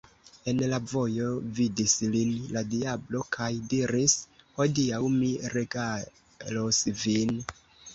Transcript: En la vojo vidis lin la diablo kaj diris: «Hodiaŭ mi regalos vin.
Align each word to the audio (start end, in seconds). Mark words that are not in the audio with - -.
En 0.51 0.61
la 0.69 0.77
vojo 0.93 1.27
vidis 1.59 1.93
lin 2.15 2.33
la 2.57 2.65
diablo 2.73 3.23
kaj 3.37 3.53
diris: 3.77 4.19
«Hodiaŭ 4.59 5.07
mi 5.21 5.33
regalos 5.59 6.87
vin. 7.07 7.43